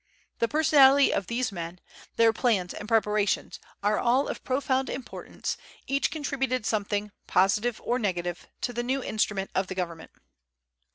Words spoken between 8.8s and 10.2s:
new instrument of government.